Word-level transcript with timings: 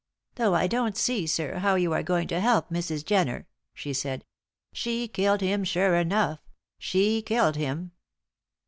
"Though 0.33 0.55
I 0.55 0.65
don't 0.65 0.97
see, 0.97 1.27
sir, 1.27 1.59
how 1.59 1.75
you 1.75 1.93
are 1.93 2.01
going 2.01 2.27
to 2.29 2.39
help 2.39 2.71
Mrs. 2.71 3.05
Jenner," 3.05 3.47
she 3.75 3.93
said. 3.93 4.25
"She 4.73 5.07
killed 5.07 5.41
him 5.41 5.63
sure 5.63 5.93
enough; 5.95 6.39
she 6.79 7.21
killed 7.21 7.55
him." 7.55 7.91